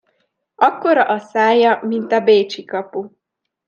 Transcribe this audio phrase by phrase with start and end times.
[0.55, 3.07] Akkora a szája, mint a Bécsi kapu.